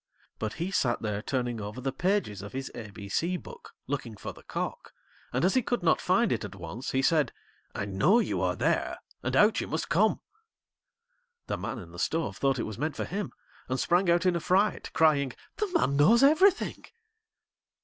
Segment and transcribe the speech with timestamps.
[0.39, 4.41] But he sat there turning over the pages of his ABC book looking for the
[4.41, 4.93] cock,
[5.31, 7.31] and as he could not find it at once, he said:
[7.75, 10.21] 'I know you are there, and out you must come.'
[11.45, 13.31] The man in the stove thought it was meant for him,
[13.69, 16.83] and sprang out in a fright, crying: 'The man knows everything.'